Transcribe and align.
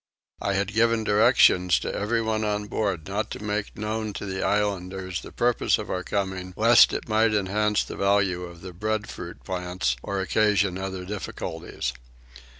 I 0.41 0.53
had 0.53 0.73
given 0.73 1.03
directions 1.03 1.77
to 1.81 1.93
everyone 1.93 2.43
on 2.43 2.65
board 2.65 3.07
not 3.07 3.29
to 3.29 3.43
make 3.43 3.77
known 3.77 4.13
to 4.13 4.25
the 4.25 4.41
islanders 4.43 5.21
the 5.21 5.31
purpose 5.31 5.77
of 5.77 5.91
our 5.91 6.01
coming 6.01 6.55
lest 6.57 6.91
it 6.91 7.07
might 7.07 7.35
enhance 7.35 7.83
the 7.83 7.97
value 7.97 8.41
of 8.41 8.61
the 8.61 8.73
breadfruit 8.73 9.43
plants, 9.43 9.95
or 10.01 10.19
occasion 10.19 10.79
other 10.79 11.05
difficulties. 11.05 11.93